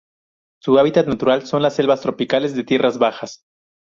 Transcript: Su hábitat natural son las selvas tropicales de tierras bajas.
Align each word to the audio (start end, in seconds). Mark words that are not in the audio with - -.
Su 0.63 0.79
hábitat 0.79 1.05
natural 1.05 1.45
son 1.45 1.61
las 1.61 1.75
selvas 1.75 2.01
tropicales 2.01 2.55
de 2.55 2.63
tierras 2.63 2.97
bajas. 2.97 3.43